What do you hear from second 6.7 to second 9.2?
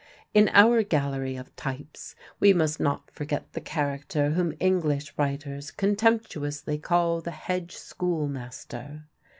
called the "hedge schoolmaster."